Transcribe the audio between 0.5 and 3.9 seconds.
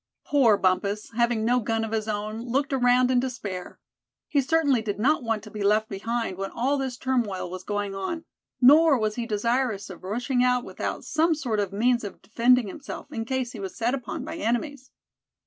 Bumpus, having no gun of his own, looked around in despair.